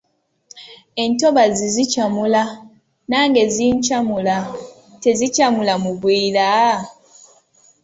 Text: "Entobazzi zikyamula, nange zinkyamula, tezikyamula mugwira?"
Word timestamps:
"Entobazzi 1.03 1.65
zikyamula, 1.75 2.43
nange 3.09 3.43
zinkyamula, 3.53 4.35
tezikyamula 5.01 5.73
mugwira?" 5.83 6.49